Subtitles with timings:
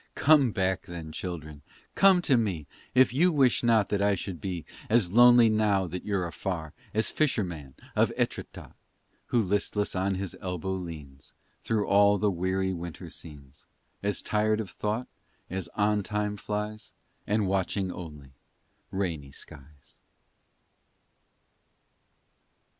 [0.15, 1.61] Come back then, children!
[1.93, 2.65] come to me,
[2.95, 7.11] If you wish not that I should be As lonely now that you're afar As
[7.11, 8.73] fisherman of Etrétat,
[9.27, 13.67] Who listless on his elbow leans Through all the weary winter scenes,
[14.01, 15.07] As tired of thought
[15.51, 16.93] as on Time flies
[17.27, 18.31] And watching only
[18.89, 19.99] rainy skies!